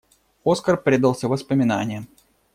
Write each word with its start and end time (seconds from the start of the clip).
Оскар 0.43 0.77
предался 0.81 1.27
воспоминаниям. 1.27 2.07